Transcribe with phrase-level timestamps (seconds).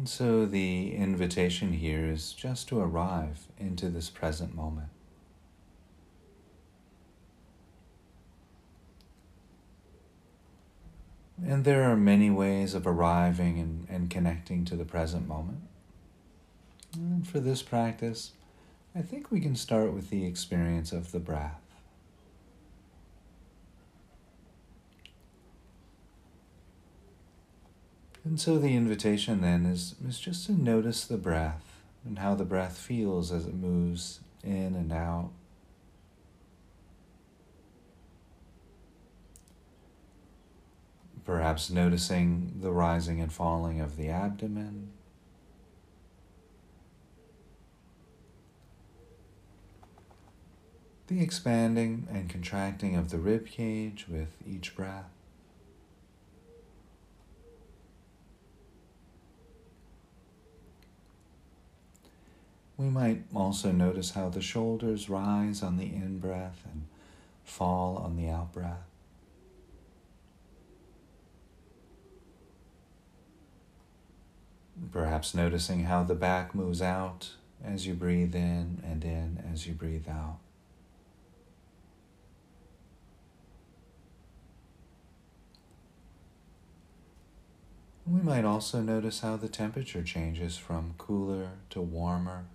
[0.00, 4.88] And so the invitation here is just to arrive into this present moment.
[11.46, 15.60] And there are many ways of arriving and, and connecting to the present moment.
[16.94, 18.32] And for this practice,
[18.94, 21.59] I think we can start with the experience of the breath.
[28.24, 32.44] And so the invitation then is, is just to notice the breath and how the
[32.44, 35.30] breath feels as it moves in and out.
[41.24, 44.90] Perhaps noticing the rising and falling of the abdomen.
[51.06, 55.10] The expanding and contracting of the rib cage with each breath.
[62.80, 66.86] We might also notice how the shoulders rise on the in breath and
[67.44, 68.88] fall on the out breath.
[74.90, 79.74] Perhaps noticing how the back moves out as you breathe in and in as you
[79.74, 80.38] breathe out.
[88.06, 92.46] We might also notice how the temperature changes from cooler to warmer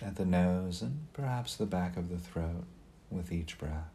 [0.00, 2.64] at the nose and perhaps the back of the throat
[3.10, 3.90] with each breath.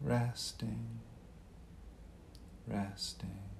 [0.00, 1.00] Resting,
[2.66, 3.53] resting.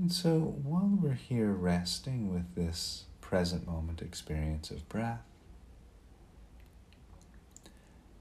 [0.00, 5.22] And so while we're here resting with this present moment experience of breath,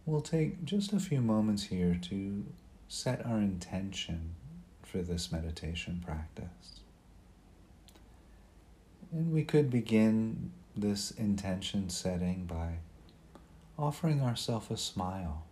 [0.06, 2.46] we'll take just a few moments here to
[2.88, 4.36] set our intention
[4.84, 6.82] for this meditation practice.
[9.12, 12.76] And we could begin this intention setting by
[13.78, 15.44] offering ourselves a smile.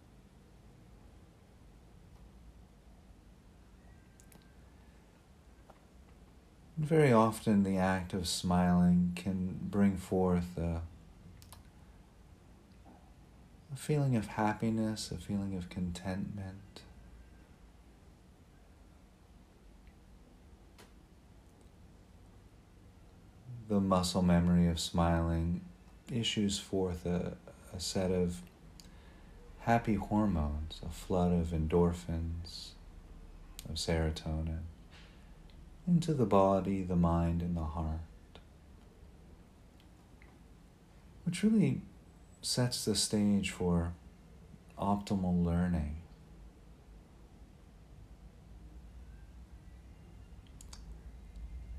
[6.81, 10.81] Very often, the act of smiling can bring forth a,
[13.71, 16.81] a feeling of happiness, a feeling of contentment.
[23.69, 25.61] The muscle memory of smiling
[26.11, 27.37] issues forth a,
[27.75, 28.41] a set of
[29.59, 32.69] happy hormones, a flood of endorphins,
[33.69, 34.63] of serotonin
[35.87, 37.99] into the body, the mind, and the heart,
[41.25, 41.81] which really
[42.41, 43.93] sets the stage for
[44.77, 45.97] optimal learning.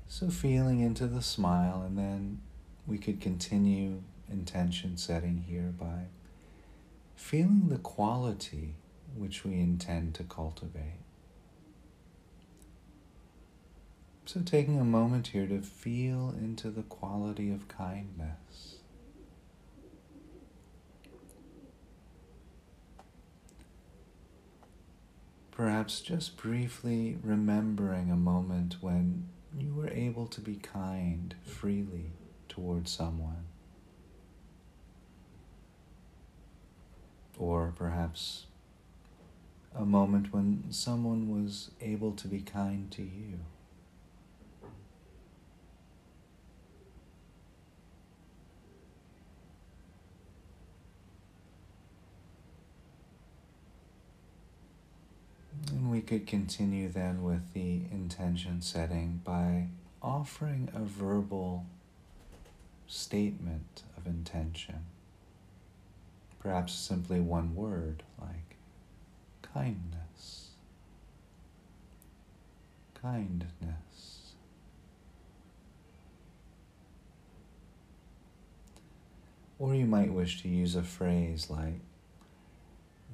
[0.07, 2.41] So, feeling into the smile, and then
[2.85, 6.05] we could continue intention setting here by
[7.15, 8.75] feeling the quality
[9.15, 11.02] which we intend to cultivate.
[14.25, 18.77] So, taking a moment here to feel into the quality of kindness.
[25.51, 32.11] Perhaps just briefly remembering a moment when you were able to be kind freely
[32.47, 33.45] towards someone.
[37.37, 38.45] Or perhaps
[39.75, 43.39] a moment when someone was able to be kind to you.
[55.69, 59.67] And we could continue then with the intention setting by
[60.01, 61.65] offering a verbal
[62.87, 64.85] statement of intention.
[66.39, 68.57] Perhaps simply one word like
[69.53, 70.49] kindness.
[73.01, 74.33] Kindness.
[79.59, 81.79] Or you might wish to use a phrase like,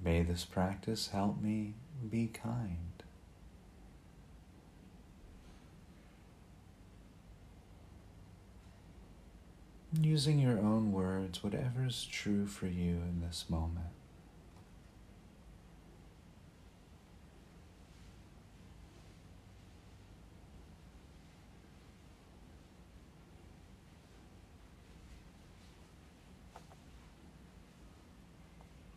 [0.03, 1.73] May this practice help me
[2.07, 2.77] be kind.
[9.99, 13.87] Using your own words, whatever is true for you in this moment.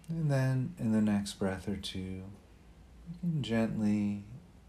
[0.09, 2.25] And then in the next breath or two,
[3.13, 4.25] you can gently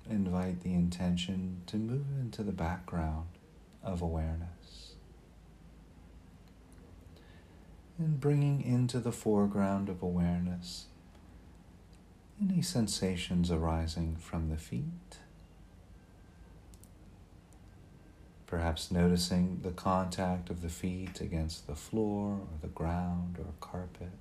[0.09, 3.27] invite the intention to move into the background
[3.81, 4.95] of awareness.
[7.97, 10.87] And bringing into the foreground of awareness
[12.41, 15.19] any sensations arising from the feet.
[18.47, 24.11] Perhaps noticing the contact of the feet against the floor or the ground or carpet.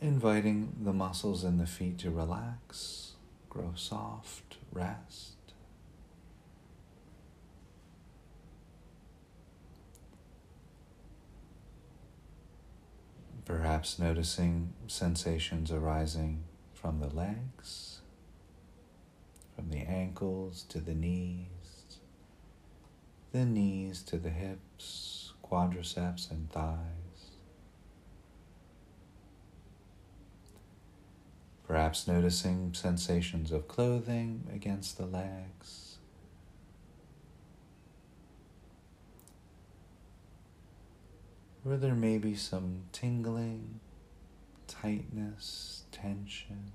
[0.00, 3.14] Inviting the muscles in the feet to relax,
[3.50, 5.32] grow soft, rest.
[13.44, 18.00] Perhaps noticing sensations arising from the legs,
[19.56, 21.98] from the ankles to the knees,
[23.32, 26.97] the knees to the hips, quadriceps, and thighs.
[31.68, 35.98] Perhaps noticing sensations of clothing against the legs
[41.62, 43.80] where there may be some tingling,
[44.66, 46.72] tightness, tension,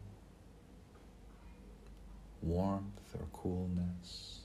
[2.44, 4.42] warmth or coolness.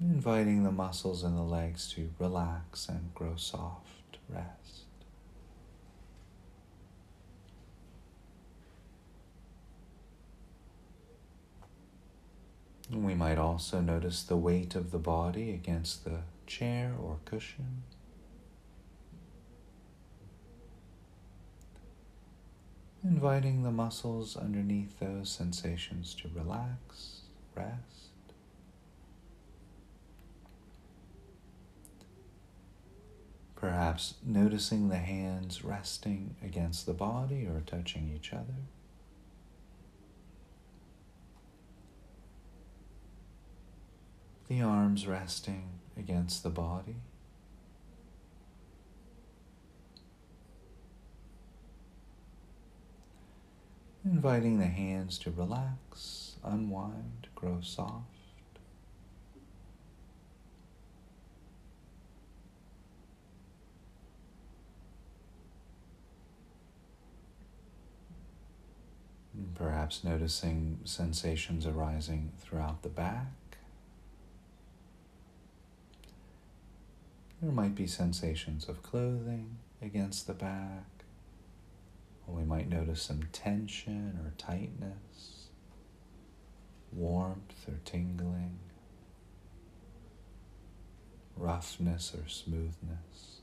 [0.00, 4.85] Inviting the muscles in the legs to relax and grow soft, rest.
[12.90, 17.82] We might also notice the weight of the body against the chair or cushion.
[23.02, 27.22] Inviting the muscles underneath those sensations to relax,
[27.56, 27.80] rest.
[33.56, 38.54] Perhaps noticing the hands resting against the body or touching each other.
[44.48, 46.96] The arms resting against the body.
[54.04, 58.04] Inviting the hands to relax, unwind, grow soft.
[69.86, 73.45] perhaps noticing sensations arising throughout the back.
[77.42, 81.04] There might be sensations of clothing against the back,
[82.26, 85.48] or we might notice some tension or tightness,
[86.92, 88.58] warmth or tingling,
[91.36, 93.40] roughness or smoothness.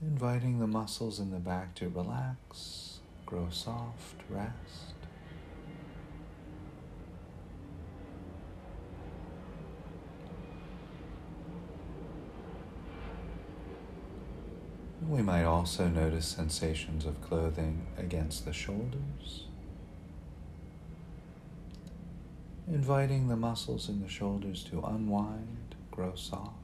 [0.00, 4.91] Inviting the muscles in the back to relax, grow soft, rest.
[15.12, 19.44] We might also notice sensations of clothing against the shoulders,
[22.66, 26.56] inviting the muscles in the shoulders to unwind, grow soft.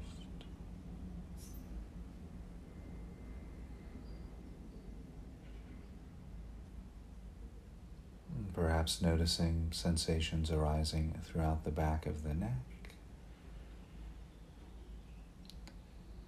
[8.55, 12.95] perhaps noticing sensations arising throughout the back of the neck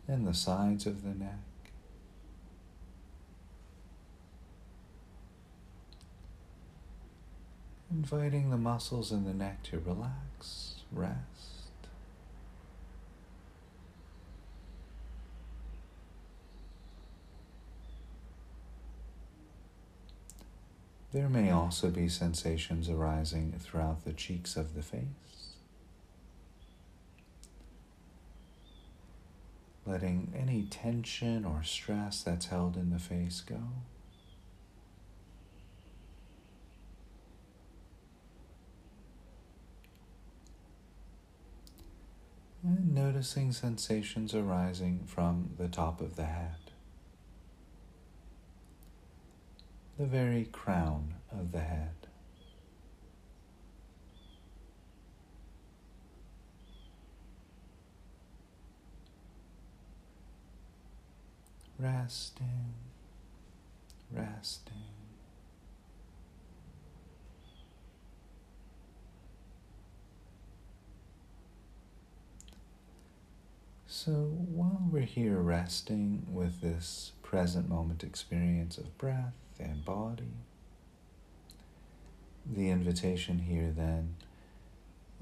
[0.06, 1.49] and the sides of the neck.
[7.90, 11.16] Inviting the muscles in the neck to relax, rest.
[21.12, 25.06] There may also be sensations arising throughout the cheeks of the face.
[29.84, 33.60] Letting any tension or stress that's held in the face go.
[42.62, 46.72] And noticing sensations arising from the top of the head,
[49.98, 51.94] the very crown of the head.
[61.78, 62.74] Resting,
[64.12, 64.89] resting.
[74.02, 80.38] So while we're here resting with this present moment experience of breath and body,
[82.50, 84.14] the invitation here then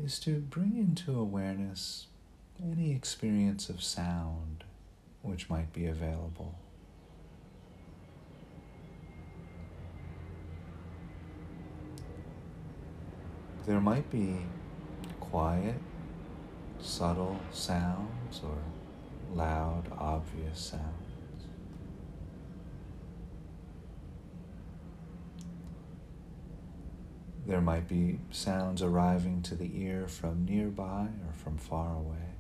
[0.01, 2.07] is to bring into awareness
[2.63, 4.63] any experience of sound
[5.23, 6.55] which might be available.
[13.67, 14.37] There might be
[15.19, 15.81] quiet,
[16.81, 18.59] subtle sounds or
[19.35, 21.09] loud, obvious sounds.
[27.47, 32.35] There might be sounds arriving to the ear from nearby or from far away.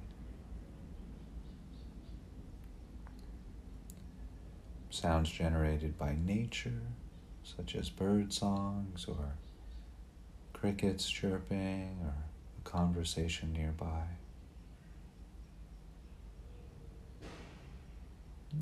[4.90, 6.82] Sounds generated by nature,
[7.42, 9.36] such as bird songs or
[10.52, 12.14] crickets chirping or
[12.58, 14.17] a conversation nearby.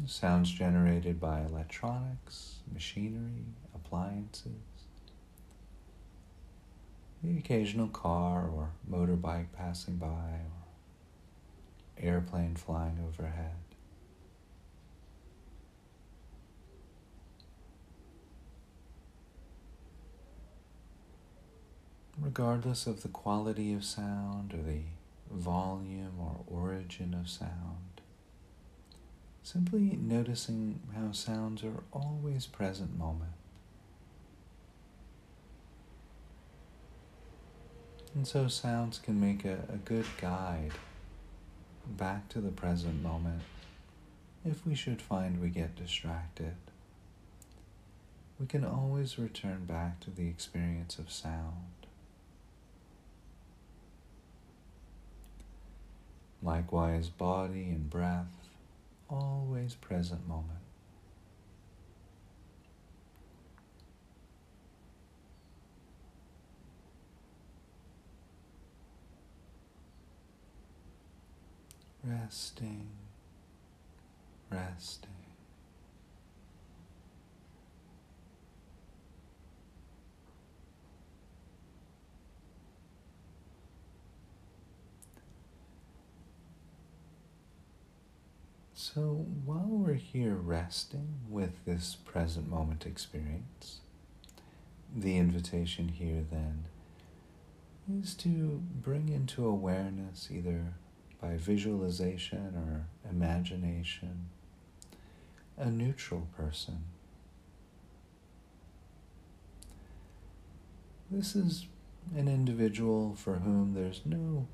[0.07, 4.53] Sounds generated by electronics, machinery, appliances,
[7.23, 10.67] the occasional car or motorbike passing by, or
[11.99, 13.57] airplane flying overhead.
[22.19, 24.81] regardless of the quality of sound or the
[25.31, 27.96] volume or origin of sound.
[29.47, 33.31] Simply noticing how sounds are always present moment.
[38.13, 40.73] And so sounds can make a, a good guide
[41.87, 43.43] back to the present moment
[44.45, 46.57] if we should find we get distracted.
[48.41, 51.87] We can always return back to the experience of sound.
[56.43, 58.27] Likewise, body and breath,
[59.09, 60.51] always present moment.
[72.05, 72.87] Resting,
[74.51, 75.26] resting.
[88.95, 93.81] So while we're here resting with this present moment experience,
[94.95, 96.67] the invitation here then
[98.01, 100.75] is to bring into awareness either
[101.21, 104.29] by visualization or imagination
[105.59, 106.85] a neutral person.
[111.11, 111.67] This is
[112.17, 114.47] an individual for whom there's no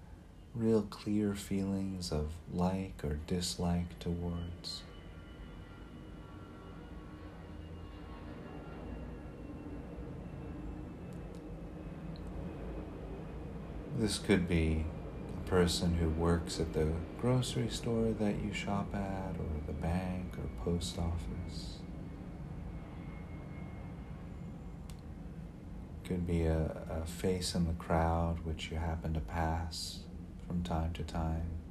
[0.54, 4.82] real clear feelings of like or dislike towards.
[13.99, 14.85] This could be
[15.38, 16.88] a person who works at the
[17.21, 21.76] grocery store that you shop at, or the bank or post office.
[26.04, 30.00] Could be a, a face in the crowd which you happen to pass
[30.47, 31.63] from time to time.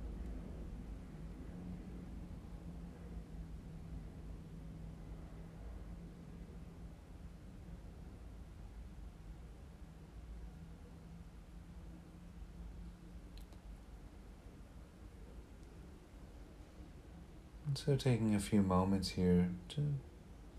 [17.73, 19.95] So, taking a few moments here to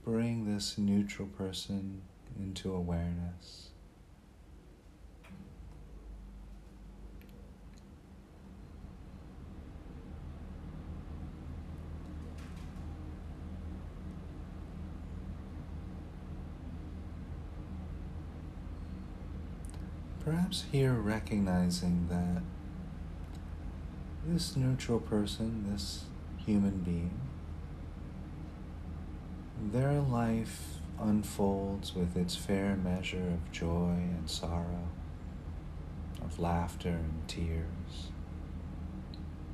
[0.02, 2.02] bring this neutral person
[2.38, 3.71] into awareness.
[20.32, 22.40] Perhaps here recognizing that
[24.26, 26.04] this neutral person, this
[26.38, 27.20] human being,
[29.70, 34.88] their life unfolds with its fair measure of joy and sorrow,
[36.24, 38.08] of laughter and tears,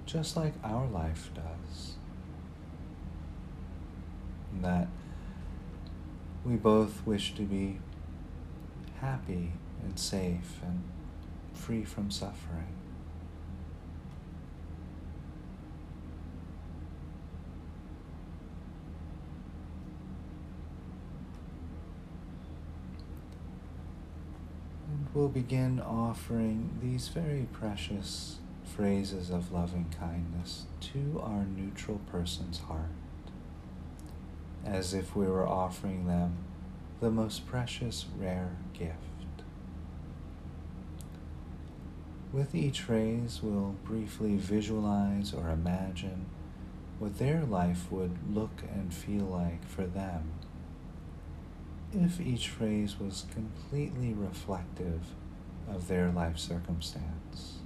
[0.06, 1.96] just like our life does.
[4.52, 4.86] And that
[6.44, 7.80] we both wish to be
[9.00, 9.54] happy
[9.84, 10.82] and safe and
[11.54, 12.74] free from suffering.
[24.90, 32.58] And we'll begin offering these very precious phrases of loving kindness to our neutral person's
[32.60, 32.90] heart,
[34.64, 36.36] as if we were offering them
[37.00, 38.94] the most precious, rare gift.
[42.30, 46.26] With each phrase, we'll briefly visualize or imagine
[46.98, 50.32] what their life would look and feel like for them
[51.92, 55.00] if each phrase was completely reflective
[55.68, 57.60] of their life circumstance.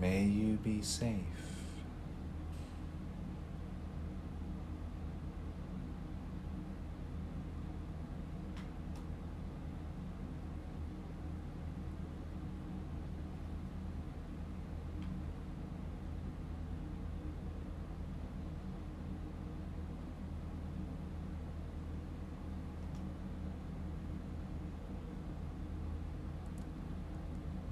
[0.00, 1.16] May you be safe.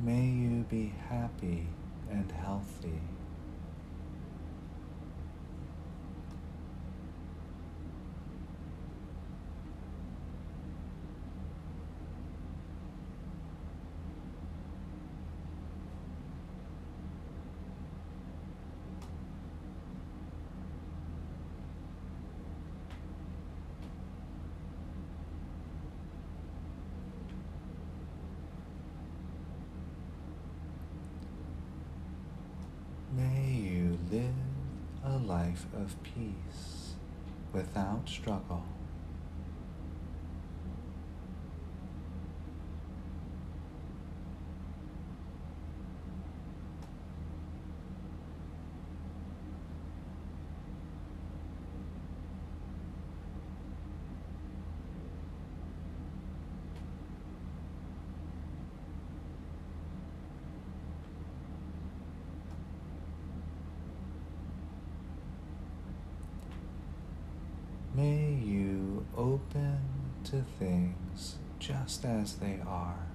[0.00, 1.66] May you be happy
[2.10, 3.00] and healthy.
[33.16, 34.34] May you live
[35.04, 36.92] a life of peace
[37.52, 38.62] without struggle.
[67.98, 69.80] May you open
[70.26, 73.08] to things just as they are.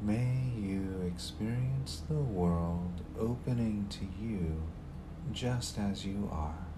[0.00, 4.62] May you experience the world opening to you
[5.38, 6.68] just as you are.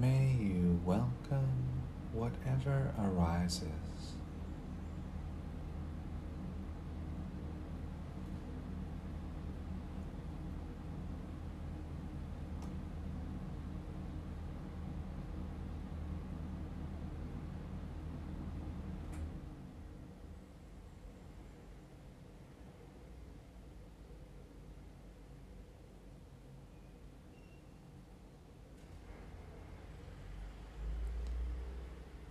[0.00, 1.52] May you welcome
[2.14, 3.68] whatever arises.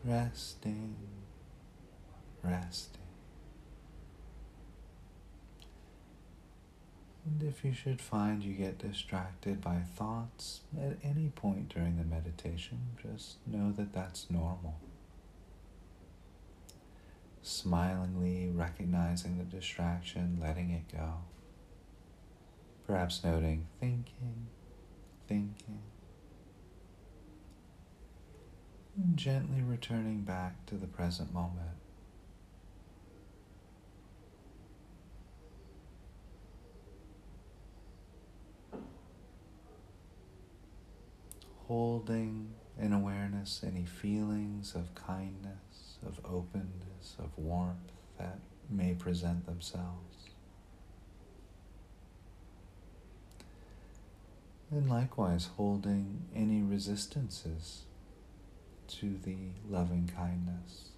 [0.10, 0.96] Resting,
[2.44, 2.98] resting.
[7.24, 12.04] And if you should find you get distracted by thoughts at any point during the
[12.04, 14.80] meditation, just know that that's normal.
[17.44, 21.18] Smilingly recognizing the distraction, letting it go.
[22.88, 24.48] Perhaps noting thinking,
[25.28, 25.84] thinking.
[29.16, 31.78] Gently returning back to the present moment.
[41.68, 50.30] Holding in awareness any feelings of kindness, of openness, of warmth that may present themselves.
[54.70, 57.84] And likewise, holding any resistances
[58.90, 59.38] to the
[59.70, 60.90] loving kindness.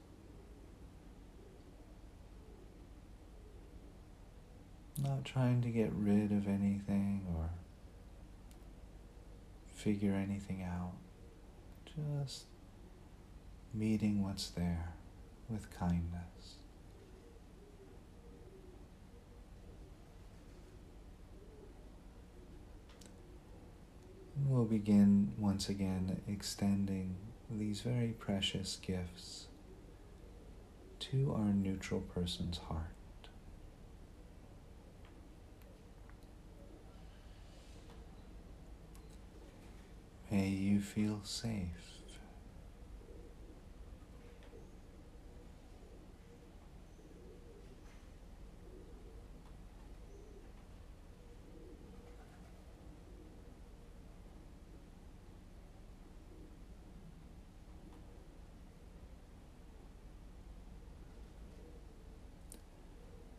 [4.97, 7.49] Not trying to get rid of anything or
[9.75, 10.93] figure anything out.
[11.85, 12.45] Just
[13.73, 14.93] meeting what's there
[15.49, 16.55] with kindness.
[24.47, 27.15] We'll begin once again extending
[27.57, 29.47] these very precious gifts
[30.99, 32.85] to our neutral person's heart.
[40.29, 41.91] May you feel safe.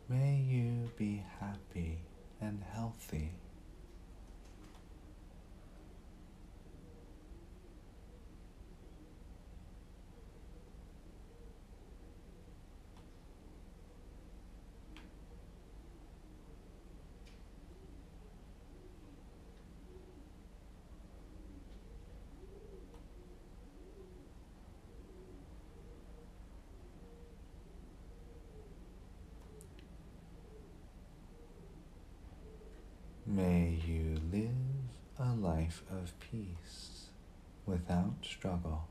[0.09, 1.97] May you be happy
[2.39, 3.31] and healthy.
[33.25, 34.51] May you live
[35.17, 37.09] a life of peace
[37.65, 38.87] without struggle.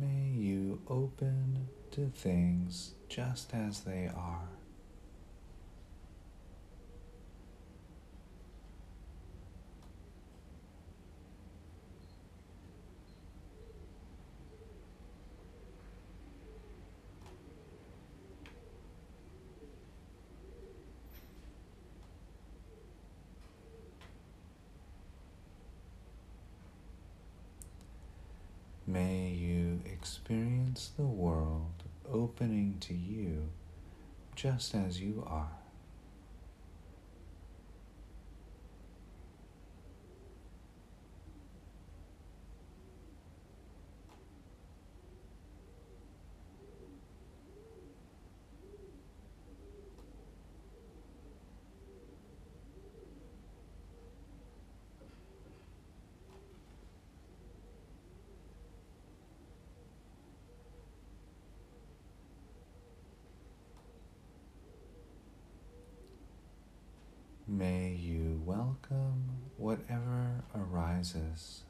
[0.00, 0.80] May you
[2.14, 4.48] things just as they are.
[28.86, 33.50] May you experience the world opening to you
[34.34, 35.50] just as you are.
[67.46, 69.24] May you welcome
[69.58, 71.64] whatever arises.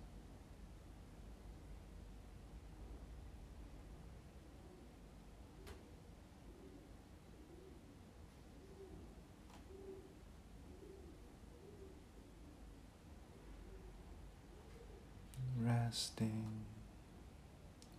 [15.93, 16.47] Resting,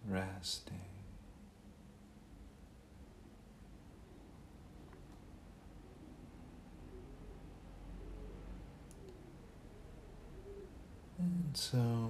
[0.09, 0.79] resting.
[11.19, 12.09] And so,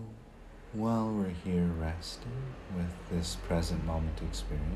[0.72, 2.32] while we're here resting
[2.78, 4.69] with this present moment experience,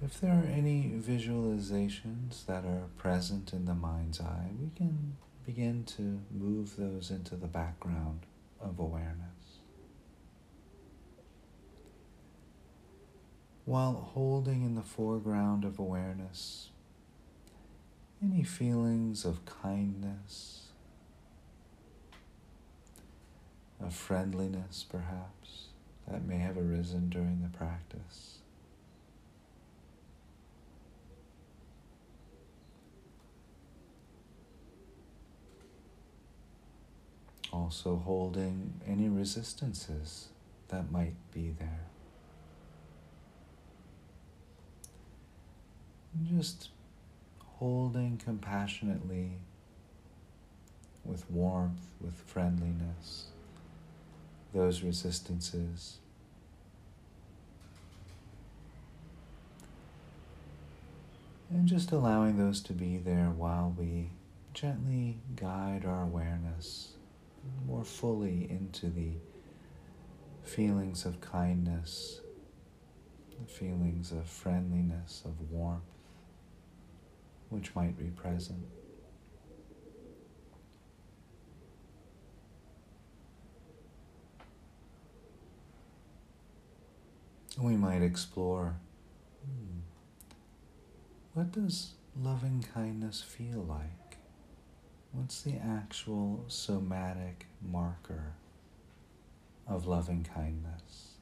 [0.00, 5.84] if there are any visualizations that are present in the mind's eye, we can begin
[5.84, 8.20] to move those into the background
[8.60, 9.60] of awareness.
[13.64, 16.70] While holding in the foreground of awareness
[18.20, 20.68] any feelings of kindness,
[23.80, 25.68] of friendliness perhaps,
[26.08, 28.35] that may have arisen during the practice.
[37.56, 40.28] Also, holding any resistances
[40.68, 41.86] that might be there.
[46.30, 46.68] Just
[47.56, 49.38] holding compassionately
[51.02, 53.28] with warmth, with friendliness,
[54.52, 55.96] those resistances.
[61.48, 64.10] And just allowing those to be there while we
[64.52, 66.95] gently guide our awareness
[67.66, 69.12] more fully into the
[70.42, 72.20] feelings of kindness,
[73.40, 75.82] the feelings of friendliness, of warmth,
[77.50, 78.64] which might be present.
[87.58, 88.76] We might explore
[89.44, 89.78] hmm,
[91.32, 94.05] what does loving kindness feel like?
[95.16, 98.34] What's the actual somatic marker
[99.66, 101.14] of loving kindness?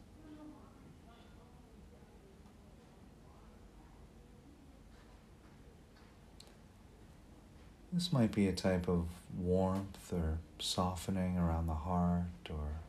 [7.92, 9.06] This might be a type of
[9.38, 12.80] warmth or softening around the heart or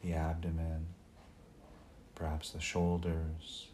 [0.00, 0.86] the abdomen,
[2.14, 3.66] perhaps the shoulders.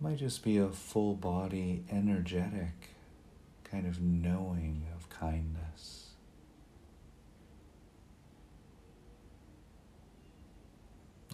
[0.00, 2.72] Might just be a full body, energetic
[3.64, 6.08] kind of knowing of kindness.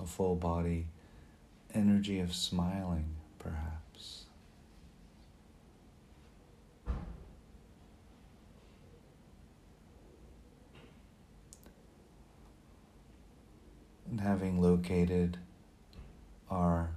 [0.02, 0.88] A full body
[1.76, 4.24] energy of smiling, perhaps.
[14.10, 15.38] And having located
[16.50, 16.95] our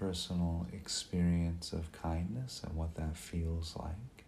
[0.00, 4.24] personal experience of kindness and what that feels like,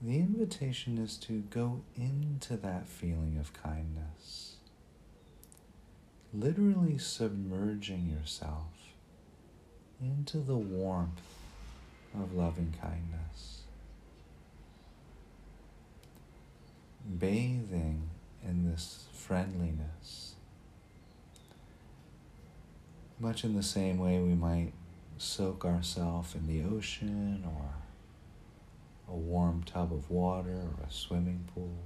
[0.00, 4.56] the invitation is to go into that feeling of kindness,
[6.32, 8.72] literally submerging yourself
[10.00, 11.20] into the warmth
[12.14, 13.60] of loving kindness,
[17.18, 18.08] bathing
[18.42, 20.29] in this friendliness
[23.20, 24.72] much in the same way we might
[25.18, 27.74] soak ourselves in the ocean or
[29.12, 31.76] a warm tub of water or a swimming pool.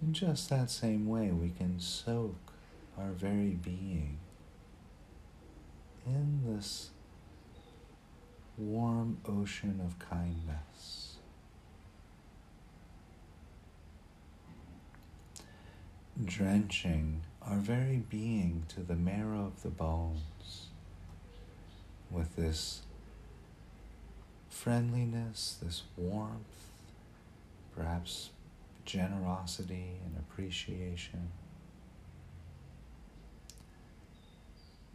[0.00, 2.52] In just that same way, we can soak
[2.96, 4.18] our very being
[6.06, 6.90] in this
[8.56, 11.16] warm ocean of kindness.
[16.24, 20.66] Drenching our very being to the marrow of the bones
[22.10, 22.82] with this
[24.48, 26.70] friendliness, this warmth,
[27.74, 28.30] perhaps
[28.84, 31.30] generosity and appreciation.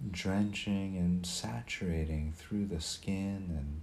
[0.10, 3.82] Drenching and saturating through the skin and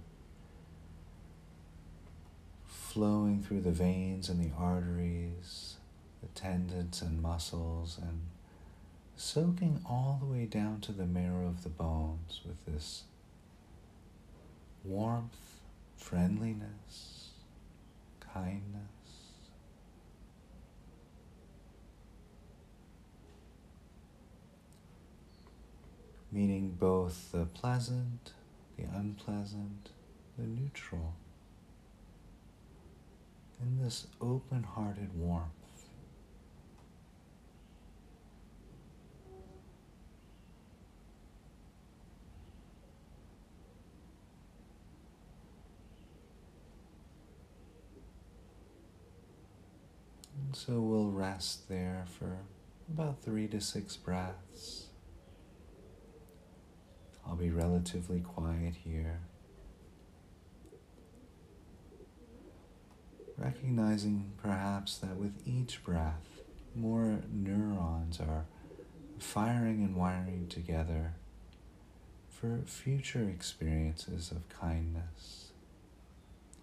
[2.67, 5.77] flowing through the veins and the arteries,
[6.21, 8.19] the tendons and muscles, and
[9.19, 13.03] soaking all the way down to the marrow of the bones with this
[14.85, 15.59] warmth,
[15.97, 17.31] friendliness,
[18.33, 18.79] kindness.
[26.31, 28.31] Meaning both the pleasant,
[28.77, 29.89] the unpleasant,
[30.37, 31.13] the neutral,
[33.61, 35.58] in this open hearted warmth.
[50.51, 52.39] So we'll rest there for
[52.91, 54.87] about three to six breaths.
[57.25, 59.19] I'll be relatively quiet here.
[63.37, 66.41] Recognizing perhaps that with each breath,
[66.75, 68.45] more neurons are
[69.19, 71.13] firing and wiring together
[72.27, 75.51] for future experiences of kindness,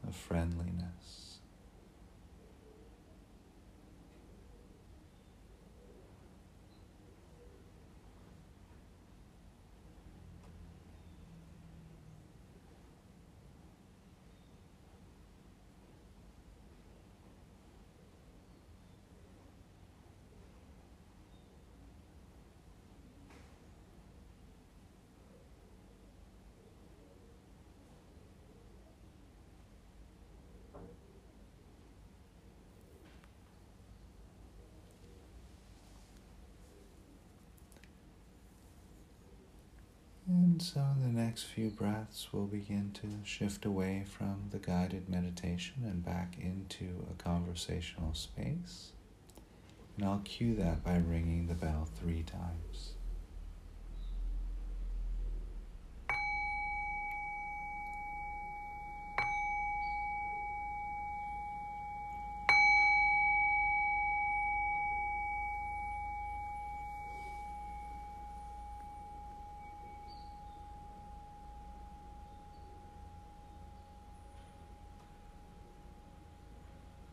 [0.06, 1.25] of friendliness.
[40.56, 45.82] And so, the next few breaths, we'll begin to shift away from the guided meditation
[45.84, 48.92] and back into a conversational space.
[49.98, 52.95] And I'll cue that by ringing the bell three times.